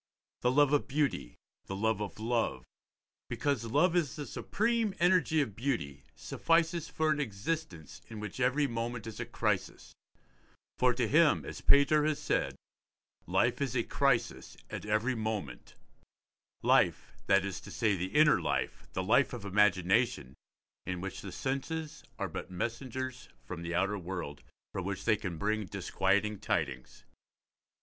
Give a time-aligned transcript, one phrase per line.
[0.41, 1.35] The love of beauty,
[1.67, 2.63] the love of love,
[3.29, 8.65] because love is the supreme energy of beauty, suffices for an existence in which every
[8.65, 9.93] moment is a crisis;
[10.79, 12.55] for to him, as Pater has said,
[13.27, 15.75] 'life is a crisis at every moment':
[16.63, 20.33] life, that is to say, the inner life, the life of imagination,
[20.87, 24.41] in which the senses are messengers from the outer world,
[24.73, 27.03] from which they can but bring disquieting tidings.